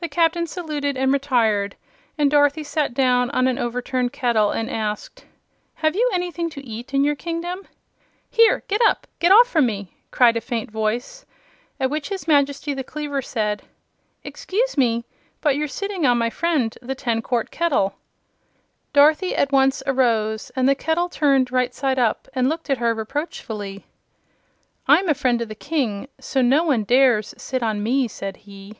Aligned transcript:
The 0.00 0.08
Captain 0.08 0.46
saluted 0.46 0.96
and 0.96 1.12
retired 1.12 1.76
and 2.16 2.30
Dorothy 2.30 2.64
sat 2.64 2.94
down 2.94 3.28
on 3.32 3.46
an 3.46 3.58
overturned 3.58 4.10
kettle 4.10 4.50
and 4.50 4.70
asked: 4.70 5.26
"Have 5.74 5.94
you 5.94 6.10
anything 6.14 6.48
to 6.48 6.64
eat 6.64 6.94
in 6.94 7.04
your 7.04 7.14
kingdom?" 7.14 7.68
"Here! 8.30 8.62
Get 8.68 8.80
up! 8.86 9.06
Get 9.18 9.32
off 9.32 9.46
from 9.46 9.66
me!" 9.66 9.92
cried 10.10 10.38
a 10.38 10.40
faint 10.40 10.70
voice, 10.70 11.26
at 11.78 11.90
which 11.90 12.08
his 12.08 12.26
Majesty 12.26 12.72
the 12.72 12.82
cleaver 12.82 13.20
said: 13.20 13.62
"Excuse 14.22 14.78
me, 14.78 15.04
but 15.42 15.56
you're 15.56 15.68
sitting 15.68 16.06
on 16.06 16.16
my 16.16 16.30
friend 16.30 16.78
the 16.80 16.94
Ten 16.94 17.20
quart 17.20 17.50
Kettle." 17.50 17.96
Dorothy 18.94 19.36
at 19.36 19.52
once 19.52 19.82
arose, 19.86 20.52
and 20.56 20.66
the 20.66 20.74
kettle 20.74 21.10
turned 21.10 21.52
right 21.52 21.74
side 21.74 21.98
up 21.98 22.28
and 22.34 22.48
looked 22.48 22.70
at 22.70 22.78
her 22.78 22.94
reproachfully. 22.94 23.84
"I'm 24.88 25.06
a 25.10 25.12
friend 25.12 25.38
of 25.42 25.48
the 25.50 25.54
King, 25.54 26.08
so 26.18 26.40
no 26.40 26.64
one 26.64 26.84
dares 26.84 27.34
sit 27.36 27.62
on 27.62 27.82
me," 27.82 28.08
said 28.08 28.38
he. 28.38 28.78